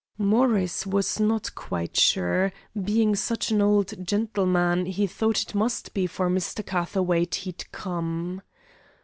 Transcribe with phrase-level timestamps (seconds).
[0.17, 2.51] Morris was not quite sure;
[2.85, 6.65] being such an old gentleman, he thought it must be for Mr.
[6.65, 8.41] Catherwaight he'd come.